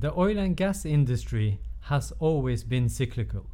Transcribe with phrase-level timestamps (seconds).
[0.00, 3.50] The oil and gas industry has always been cyclical,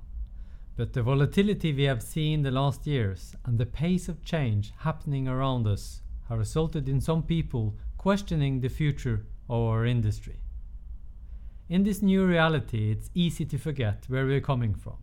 [0.76, 5.26] but the volatility we have seen the last years and the pace of change happening
[5.26, 10.36] around us have resulted in some people questioning the future of our industry.
[11.70, 14.98] In this new reality, it's easy to forget where we're coming from.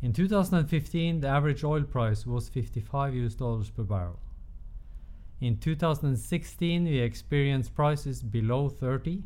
[0.00, 4.20] In 2015, the average oil price was 55 US dollars per barrel.
[5.42, 9.24] In 2016, we experienced prices below 30,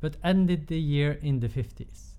[0.00, 2.16] but ended the year in the 50s.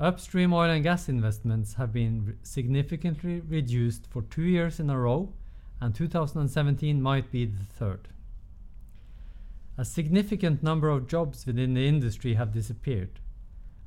[0.00, 5.32] Upstream oil and gas investments have been significantly reduced for two years in a row,
[5.80, 8.08] and 2017 might be the third.
[9.78, 13.20] A significant number of jobs within the industry have disappeared,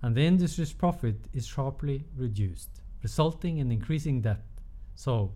[0.02, 4.46] and the industry's profit is sharply reduced, resulting in increasing debt.
[4.96, 5.34] So,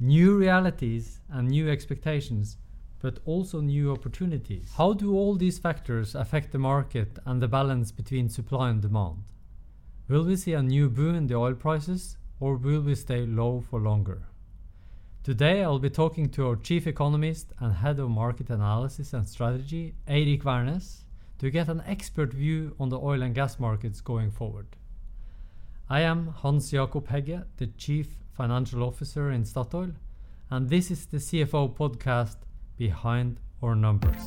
[0.00, 2.56] new realities and new expectations,
[3.00, 4.72] but also new opportunities.
[4.76, 9.24] How do all these factors affect the market and the balance between supply and demand?
[10.08, 13.60] Will we see a new boom in the oil prices, or will we stay low
[13.60, 14.28] for longer?
[15.24, 19.94] Today, I'll be talking to our Chief Economist and Head of Market Analysis and Strategy,
[20.06, 21.02] Eirik Wærness,
[21.38, 24.76] to get an expert view on the oil and gas markets going forward.
[25.90, 29.94] I am Hans Jakob Hegge, the Chief Financial Officer in Statoil,
[30.50, 32.36] and this is the CFO podcast
[32.78, 34.22] Behind Our Numbers.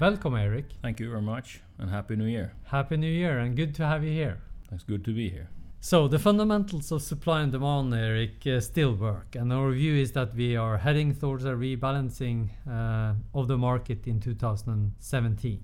[0.00, 0.72] Welcome, Eirik.
[0.82, 2.52] Thank you very much, and Happy New Year.
[2.64, 4.38] Happy New Year, and good to have you here.
[4.72, 5.48] It's good to be here.
[5.80, 10.12] So, the fundamentals of supply and demand, Eirik, uh, still work, and our view is
[10.12, 15.62] that we are heading towards a rebalancing uh, of the market in 2017.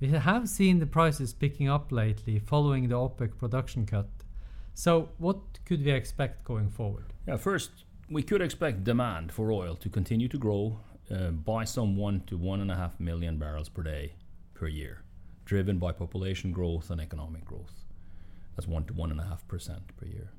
[0.00, 4.08] We have seen the prices picking up lately following the OPEC production cut.
[4.80, 7.12] So, what could we expect going forward?
[7.28, 7.70] Yeah, first,
[8.08, 10.80] we could expect demand for oil to continue to grow
[11.14, 14.14] uh, by some 1 to 1.5 million barrels per day
[14.54, 15.02] per year,
[15.44, 17.84] driven by population growth and economic growth.
[18.56, 20.32] That's 1 to 1.5% per year.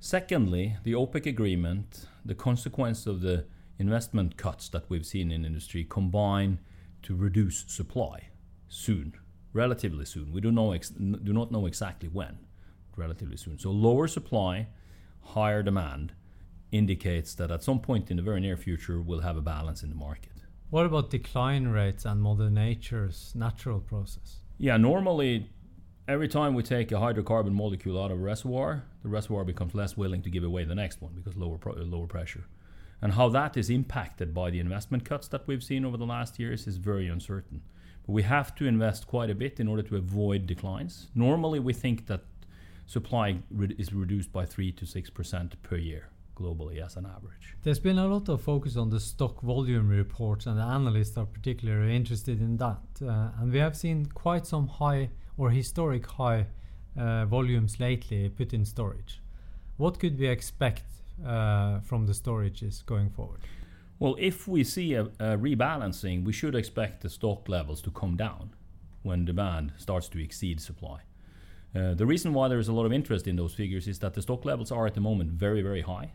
[0.00, 3.44] Secondly, the OPEC agreement, the consequence of the
[3.78, 6.58] investment cuts that we've seen in industry combine
[7.04, 8.30] to reduce supply
[8.66, 9.14] soon,
[9.52, 10.32] relatively soon.
[10.32, 12.36] We do, know do not know exactly when,
[13.00, 13.58] relatively soon.
[13.58, 14.68] So lower supply,
[15.36, 16.12] higher demand
[16.70, 19.88] indicates that at some point in the very near future we'll have a balance in
[19.88, 20.32] the market.
[20.70, 24.36] What about decline rates and Mother Nature's natural process?
[24.58, 25.50] Yeah, normally
[26.06, 29.96] every time we take a hydrocarbon molecule out of a reservoir, the reservoir becomes less
[29.96, 32.44] willing to give away the next one because lower pro- lower pressure.
[33.02, 36.38] And how that is impacted by the investment cuts that we've seen over the last
[36.38, 37.62] years is very uncertain.
[38.06, 41.08] But we have to invest quite a bit in order to avoid declines.
[41.14, 42.24] Normally, we think that
[42.90, 47.54] supply re- is reduced by 3 to 6% per year globally as an average.
[47.62, 51.26] There's been a lot of focus on the stock volume reports, and the analysts are
[51.26, 52.82] particularly interested in that.
[53.00, 56.46] Uh, and we have seen quite some high or historic high
[56.98, 59.22] uh, volumes lately put in storage.
[59.76, 60.84] What could we expect
[61.24, 63.40] uh, from the storages going forward?
[64.00, 68.16] Well, if we see a, a rebalancing, we should expect the stock levels to come
[68.16, 68.50] down
[69.02, 71.02] when demand starts to exceed supply.
[71.74, 74.14] Uh, the reason why there is a lot of interest in those figures is that
[74.14, 76.12] the stock levels are at the moment very, very high,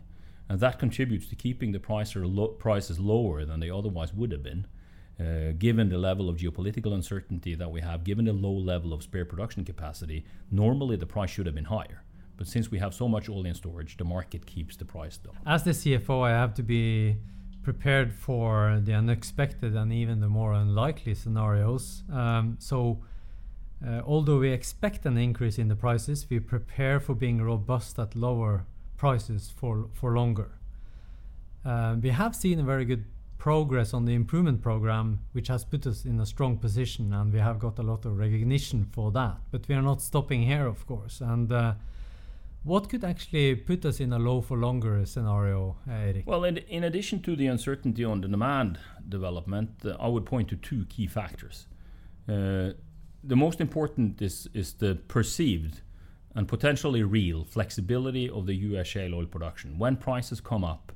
[0.48, 4.66] and that contributes to keeping the prices lower than they otherwise would have been,
[5.18, 9.02] uh, given the level of geopolitical uncertainty that we have, given the low level of
[9.02, 10.24] spare production capacity.
[10.50, 12.02] Normally, the price should have been higher,
[12.36, 15.38] but since we have so much oil in storage, the market keeps the price down.
[15.46, 17.16] As the CFO, I have to be
[17.62, 22.04] prepared for the unexpected and even the more unlikely scenarios.
[22.12, 23.00] Um, so
[24.04, 28.66] although we expect an increase in the prices, we prepare for being robust at lower
[28.96, 30.50] prices for, for longer.
[31.64, 33.04] Uh, we have seen a very good
[33.38, 37.38] progress on the improvement program, which has put us in a strong position, and we
[37.38, 39.36] have got a lot of recognition for that.
[39.50, 41.20] But we are not stopping here, of course.
[41.20, 41.74] And uh,
[42.62, 46.26] what could actually put us in a low for longer scenario, Eirik?
[46.26, 48.78] Well, in, addition to the uncertainty on the demand
[49.08, 51.66] development, uh, I would point to two key factors.
[53.24, 55.80] The most important is, is the perceived
[56.34, 59.78] and potentially real flexibility of the US shale oil production.
[59.78, 60.92] When prices come up,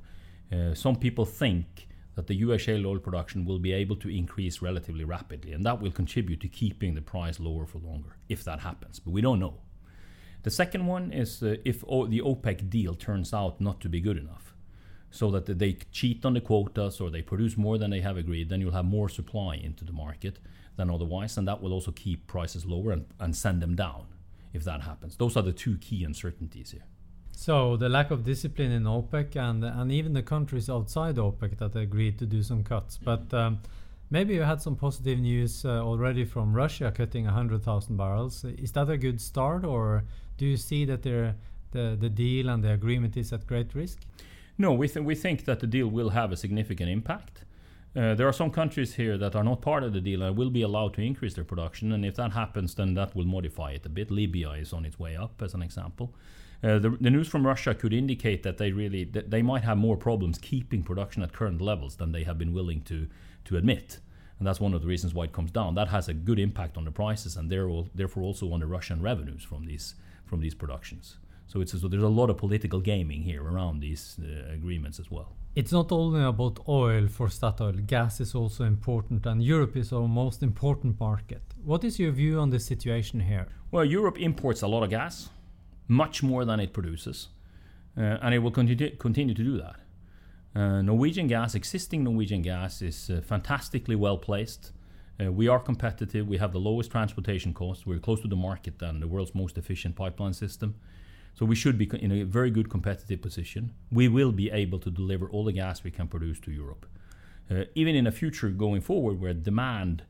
[0.51, 4.61] uh, some people think that the US shale oil production will be able to increase
[4.61, 8.59] relatively rapidly, and that will contribute to keeping the price lower for longer if that
[8.59, 8.99] happens.
[8.99, 9.55] But we don't know.
[10.43, 14.01] The second one is uh, if o- the OPEC deal turns out not to be
[14.01, 14.50] good enough,
[15.11, 18.49] so that they cheat on the quotas or they produce more than they have agreed,
[18.49, 20.39] then you'll have more supply into the market
[20.77, 24.05] than otherwise, and that will also keep prices lower and, and send them down
[24.53, 25.17] if that happens.
[25.17, 26.85] Those are the two key uncertainties here.
[27.31, 31.75] So the lack of discipline in OPEC and and even the countries outside OPEC that
[31.75, 32.97] agreed to do some cuts.
[32.97, 33.59] But um,
[34.09, 38.45] maybe you had some positive news uh, already from Russia cutting 100,000 barrels.
[38.45, 40.03] Is that a good start, or
[40.37, 41.35] do you see that the
[41.71, 43.99] the deal and the agreement is at great risk?
[44.57, 47.45] No, we, th- we think that the deal will have a significant impact.
[47.93, 50.49] Uh, there are some countries here that are not part of the deal and will
[50.49, 53.85] be allowed to increase their production, and if that happens, then that will modify it
[53.85, 54.09] a bit.
[54.09, 56.13] Libya is on its way up, as an example.
[56.63, 59.97] Uh, the, the, news from Russia could indicate that they really they might have more
[59.97, 63.07] problems keeping production at current levels than they have been willing to
[63.43, 63.97] to admit,
[64.37, 65.73] and that's one of the reasons why it comes down.
[65.73, 69.43] That has a good impact on the prices and therefore also on the Russian revenues
[69.43, 71.17] from these from these productions.
[71.51, 75.11] So it's so there's a lot of political gaming here around these uh, agreements as
[75.11, 75.35] well.
[75.53, 77.85] It's not only about oil for Statoil.
[77.85, 81.41] Gas is also important, and Europe is our most important market.
[81.65, 83.47] What is your view on the situation here?
[83.69, 85.29] Well, Europe imports a lot of gas,
[85.89, 87.27] much more than it produces,
[87.97, 89.75] uh, and it will continue continue to do that.
[90.55, 94.71] Uh, Norwegian gas, existing Norwegian gas, is uh, fantastically well placed.
[95.19, 96.29] Uh, we are competitive.
[96.29, 97.85] We have the lowest transportation costs.
[97.85, 100.75] We're close to the market and the world's most efficient pipeline system.
[101.33, 103.73] So we should be in a very good competitive position.
[103.91, 106.85] We will be able to deliver all the gas we can produce to Europe.
[107.49, 110.03] Uh, even in a future going forward where demand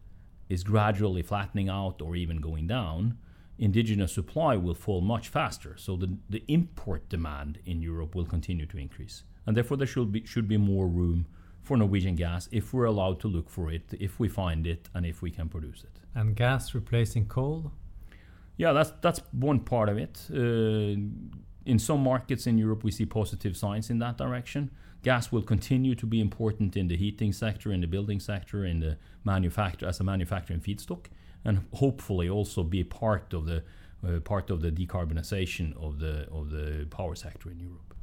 [0.49, 3.17] is gradually flattening out or even going down,
[3.57, 5.75] indigenous supply will fall much faster.
[5.77, 9.23] So the, the import demand in Europe will continue to increase.
[9.45, 11.25] And therefore, there should be, should be more room
[11.63, 15.05] for Norwegian gas if we're allowed to look for it, if we find it, and
[15.05, 15.99] if we can produce it.
[16.13, 17.71] And gas replacing coal?
[18.61, 20.27] Yeah, that's that's one part of it.
[20.31, 20.95] Uh,
[21.65, 24.69] in some markets in Europe, we see positive signs in that direction.
[25.01, 28.79] Gas will continue to be important in the heating sector, in the building sector, in
[28.79, 31.07] the manufacture as a manufacturing feedstock,
[31.43, 33.63] and hopefully also be part of the
[34.07, 37.95] uh, part of the decarbonization of the of the power sector in Europe.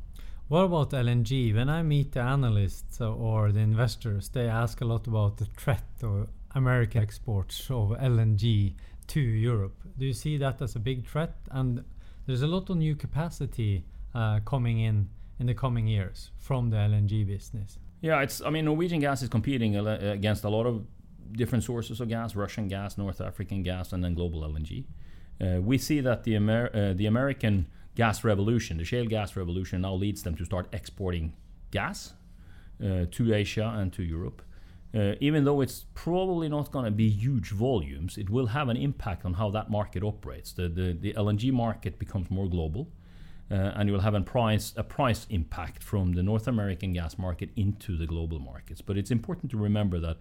[0.49, 1.55] What about LNG?
[1.55, 5.87] When I meet the analysts or the investors, they ask a lot about the threat
[6.03, 8.75] of American exports of LNG
[9.09, 9.77] to Europe.
[9.99, 11.35] Do you see that as a big threat?
[11.51, 11.85] And
[12.27, 13.85] there's a lot of new capacity
[14.15, 15.09] uh, coming in
[15.39, 17.79] in the coming years from the LNG business.
[18.01, 18.41] Yeah, it's.
[18.41, 20.87] I mean, Norwegian gas is competing against a lot of
[21.33, 24.85] different sources of gas: Russian gas, North African gas, and then global LNG.
[25.41, 29.81] Uh, we see that the Amer- uh, the American gas revolution, the shale gas revolution,
[29.83, 31.33] now leads them to start exporting
[31.71, 32.15] gas
[32.83, 34.43] uh, to Asia and to Europe.
[34.95, 38.77] Uh, even though it's probably not going to be huge volumes, it will have an
[38.77, 40.53] impact on how that market operates.
[40.53, 42.89] The, the, the LNG market becomes more global,
[43.51, 47.19] uh, and you will have a price, a price impact from the North American gas
[47.19, 48.81] market into the global markets.
[48.81, 50.17] But it's important to remember that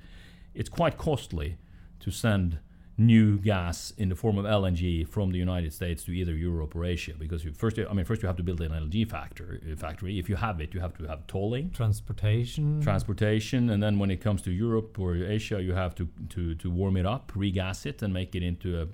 [0.53, 1.57] it's quite costly
[2.01, 2.59] to send
[2.97, 6.83] new gas in the form of LNG from the United States to either Europe or
[6.83, 9.75] Asia because you first I mean first you have to build an LNG factory uh,
[9.75, 10.17] factory.
[10.17, 11.69] If you have it you have to have tolling.
[11.71, 12.81] Transportation.
[12.81, 16.71] Transportation and then when it comes to Europe or Asia you have to to, to
[16.71, 18.87] warm it up regas it and make it into a,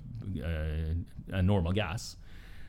[0.44, 2.17] a, a normal gas.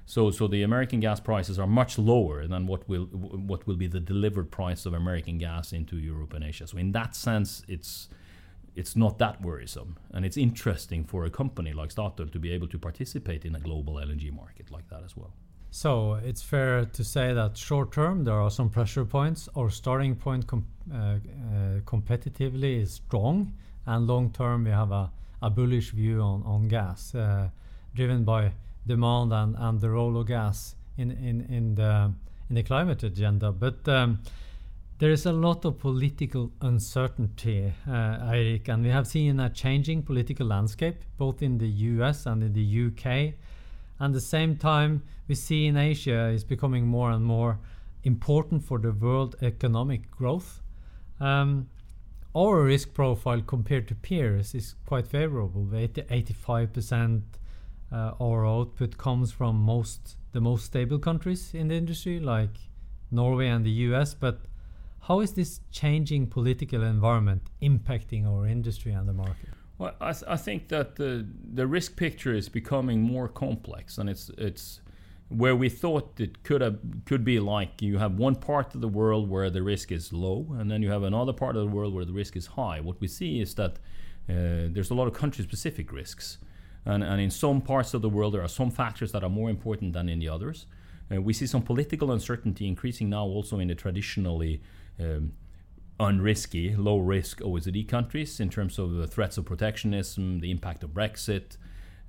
[0.06, 3.88] So so the American gas prices are much lower than what will what will be
[3.88, 6.68] the delivered price of American gas into Europe and Asia.
[6.68, 8.08] So in that sense it's
[8.76, 9.96] it's not that worrisome.
[10.12, 13.60] And it's interesting for a company like Statoil to be able to participate in a
[13.60, 15.32] global LNG market like that as well.
[15.70, 19.48] So it's fair to say that short term there are some pressure points.
[19.56, 21.18] Our starting point com uh, uh,
[21.84, 23.52] competitively is strong,
[23.86, 25.10] and long term we have a,
[25.42, 27.48] a bullish view on, on gas, uh,
[27.92, 28.52] driven by
[28.86, 32.12] demand and, and the role of gas in, in, in, the,
[32.48, 33.50] in the climate agenda.
[33.50, 34.20] But um,
[34.98, 40.02] there is a lot of political uncertainty, uh, Eirik, and we have seen a changing
[40.02, 43.34] political landscape both in the US and in the UK.
[43.98, 47.58] And at the same time, we see in Asia is becoming more and more
[48.04, 50.62] important for the world economic growth.
[51.20, 51.68] Um,
[52.36, 55.68] our risk profile compared to peers is quite favorable.
[55.74, 57.22] 80, 85%
[57.92, 62.58] uh, our output comes from most the most stable countries in the industry, like
[63.12, 64.40] Norway and the US, but
[65.06, 69.50] how is this changing political environment impacting our industry and the market?
[69.78, 71.26] Well, I, th I think that the
[71.60, 74.80] the risk picture is becoming more complex, and it's it's
[75.28, 76.76] where we thought it could have
[77.08, 80.38] could be like you have one part of the world where the risk is low,
[80.58, 82.78] and then you have another part of the world where the risk is high.
[82.88, 83.72] What we see is that
[84.30, 86.38] uh, there's a lot of country-specific risks,
[86.84, 89.50] and, and in some parts of the world there are some factors that are more
[89.50, 90.66] important than in the others.
[91.10, 94.62] Uh, we see some political uncertainty increasing now also in the traditionally
[95.00, 95.32] um,
[96.00, 100.90] unrisky, low risk OECD countries in terms of the threats of protectionism, the impact of
[100.90, 101.56] Brexit,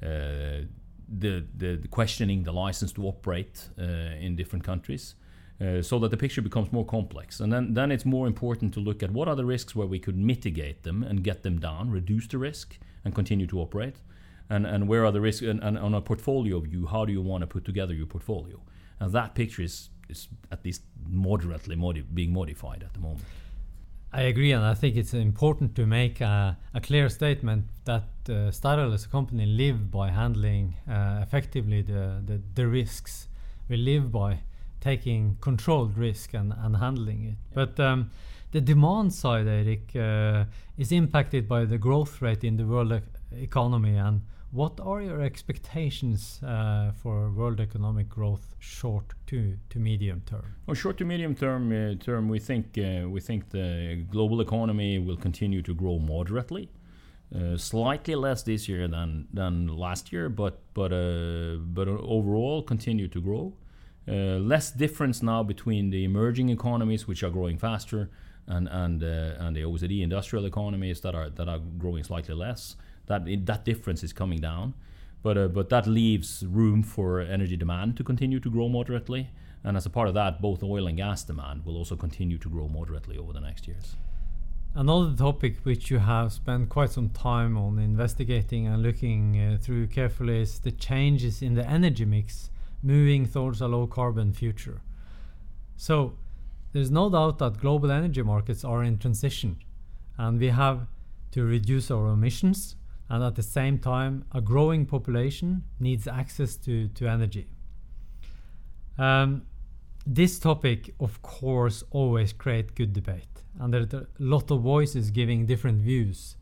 [0.02, 0.66] uh,
[1.08, 5.16] the, the, the questioning the license to operate uh, in different countries.
[5.62, 7.40] Uh, so that the picture becomes more complex.
[7.40, 10.00] And then, then it's more important to look at what are the risks where we
[10.00, 14.02] could mitigate them and get them down, reduce the risk, and continue to operate.
[14.50, 15.44] And, and where are the risks?
[15.44, 18.62] And, and on a portfolio view, how do you want to put together your portfolio?
[19.00, 23.26] And that picture is, is at least moderately modi- being modified at the moment.
[24.14, 28.50] I agree, and I think it's important to make a, a clear statement that uh,
[28.50, 33.28] Statoil as a company live by handling uh, effectively the, the, the risks.
[33.68, 34.40] We live by
[34.80, 37.36] taking controlled risk and, and handling it.
[37.54, 38.12] But um,
[38.52, 40.46] the demand side, Eirik, uh,
[40.78, 43.02] is impacted by the growth rate in the world
[43.34, 43.98] economy.
[43.98, 44.22] And
[44.52, 50.56] what are your expectations uh, for world economic growth, short to, to medium term?
[50.66, 55.00] Well, short to medium term, uh, term we think uh, we think the global economy
[55.00, 56.70] will continue to grow moderately.
[57.36, 63.08] Uh, slightly less this year than than last year, but but uh, but overall continue
[63.08, 63.54] to grow.
[64.08, 68.10] Uh, less difference now between the emerging economies, which are growing faster,
[68.48, 72.76] and and and the OECD industrial economies that are that are growing slightly less.
[73.08, 74.74] That that difference is coming down,
[75.22, 79.30] but uh, but that leaves room for energy demand to continue to grow moderately.
[79.64, 82.50] And as a part of that, both oil and gas demand will also continue to
[82.50, 83.96] grow moderately over the next years.
[84.76, 89.88] Another topic which you have spent quite some time on investigating and looking uh, through
[89.88, 92.50] carefully is the changes in the energy mix
[92.84, 94.82] moving towards a low carbon future.
[95.78, 96.18] So,
[96.74, 99.60] there's no doubt that global energy markets are in transition,
[100.18, 100.88] and we have
[101.32, 102.76] to reduce our emissions,
[103.10, 107.48] and at the same time, a growing population needs access to, to energy.
[108.98, 109.44] Um,
[110.08, 115.12] this topic, of course, always creates good debate, and there are a lot of voices
[115.12, 116.36] giving different views.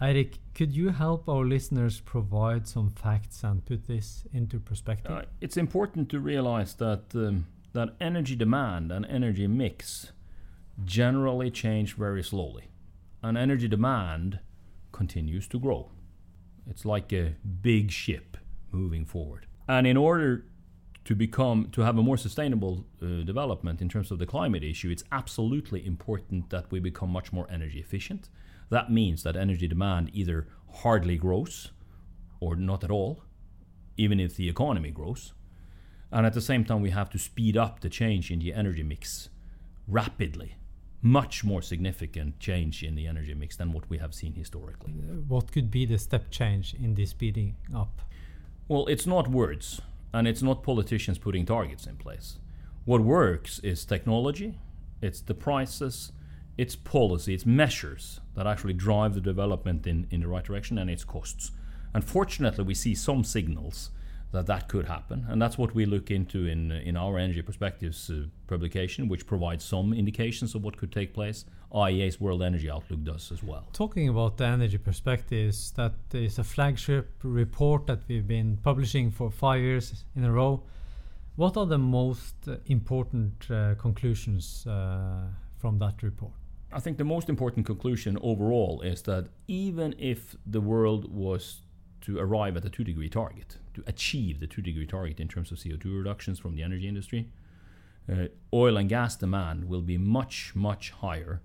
[0.00, 5.10] Eirik, could you help our listeners provide some facts and put this into perspective?
[5.10, 10.12] Uh, it's important to realize that um, that energy demand and energy mix
[10.84, 12.64] generally change very slowly,
[13.22, 14.40] and energy demand
[15.00, 15.90] continues to grow.
[16.70, 17.34] It's like a
[17.70, 18.36] big ship
[18.72, 20.28] moving forward, and in order
[21.08, 24.90] to become to have a more sustainable uh, development in terms of the climate issue,
[24.94, 28.22] it's absolutely important that we become much more energy efficient
[28.68, 30.48] that means that energy demand either
[30.82, 31.70] hardly grows
[32.40, 33.22] or not at all,
[33.96, 35.32] even if the economy grows.
[36.10, 38.82] And at the same time, we have to speed up the change in the energy
[38.82, 39.28] mix
[39.88, 40.56] rapidly.
[41.02, 44.92] Much more significant change in the energy mix than what we have seen historically.
[44.92, 48.02] Uh, what could be the step change in this speeding up?
[48.68, 49.80] Well, it's not words,
[50.12, 52.38] and it's not politicians putting targets in place.
[52.84, 54.58] What works is technology,
[55.00, 56.12] it's the prices,
[56.56, 60.88] it's policy, it's measures that actually drive the development in, in the right direction and
[60.88, 61.52] its costs.
[61.94, 63.90] Unfortunately, we see some signals
[64.32, 68.10] that that could happen, and that's what we look into in in our energy perspectives
[68.10, 71.44] uh, publication, which provides some indications of what could take place.
[71.72, 73.66] IEA's World Energy Outlook does as well.
[73.72, 79.30] Talking about the energy perspectives, that is a flagship report that we've been publishing for
[79.30, 80.62] five years in a row.
[81.36, 82.34] What are the most
[82.66, 85.26] important uh, conclusions uh,
[85.58, 86.32] from that report?
[86.72, 91.60] I think the most important conclusion overall is that even if the world was
[92.02, 95.52] to arrive at a two degree target, to achieve the two degree target in terms
[95.52, 97.28] of CO2 reductions from the energy industry,
[98.10, 101.42] uh, oil and gas demand will be much, much higher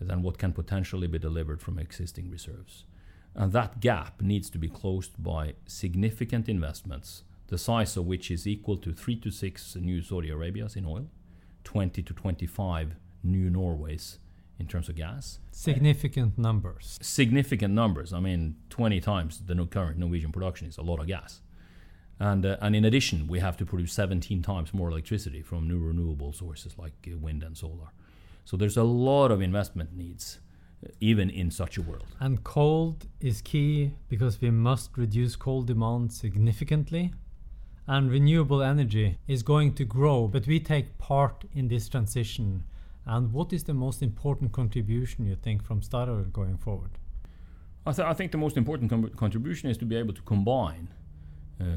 [0.00, 2.84] than what can potentially be delivered from existing reserves.
[3.34, 8.46] And that gap needs to be closed by significant investments, the size of which is
[8.46, 11.06] equal to three to six new Saudi Arabias in oil,
[11.64, 14.18] 20 to 25 new Norways
[14.58, 15.38] in terms of gas.
[15.52, 16.98] Significant numbers.
[17.00, 18.12] Significant numbers.
[18.12, 21.40] I mean, 20 times the current Norwegian production is a lot of gas.
[22.20, 25.78] And, uh, and in addition, we have to produce 17 times more electricity from new
[25.78, 27.92] renewable sources like uh, wind and solar.
[28.44, 30.40] So there's a lot of investment needs,
[30.84, 32.06] uh, even in such a world.
[32.18, 37.12] And coal is key because we must reduce coal demand significantly.
[37.86, 42.64] And renewable energy is going to grow, but we take part in this transition
[43.08, 46.90] and what is the most important contribution you think from Statoil going forward?
[47.86, 50.88] I, th- I think the most important com- contribution is to be able to combine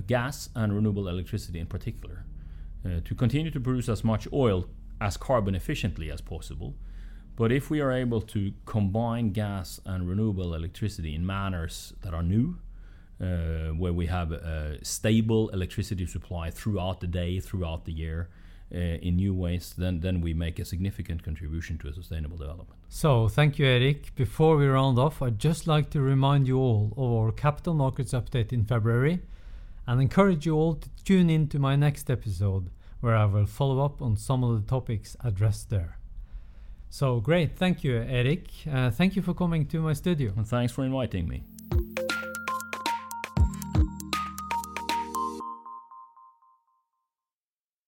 [0.07, 2.25] gas and renewable electricity in particular,
[2.85, 4.67] uh, to continue to produce as much oil
[4.99, 6.75] as carbon efficiently as possible.
[7.35, 12.23] But if we are able to combine gas and renewable electricity in manners that are
[12.23, 12.59] new,
[13.19, 18.29] uh, where we have a stable electricity supply throughout the day, throughout the year,
[18.73, 22.79] uh, in new ways, then then we make a significant contribution to a sustainable development.
[22.87, 24.15] So thank you, Eirik.
[24.15, 28.13] Before we round off, I'd just like to remind you all of our capital markets
[28.13, 29.19] update in February,
[29.87, 32.69] and encourage you all to tune in to my next episode
[32.99, 35.97] where I will follow up on some of the topics addressed there.
[36.89, 38.47] So great, thank you, Eirik.
[38.71, 40.33] Uh, thank you for coming to my studio.
[40.35, 41.43] And thanks for inviting me.